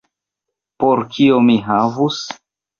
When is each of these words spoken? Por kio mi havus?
Por 0.85 1.05
kio 1.17 1.39
mi 1.51 1.61
havus? 1.69 2.21